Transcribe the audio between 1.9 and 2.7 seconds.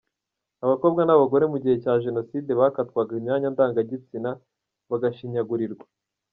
Jenoside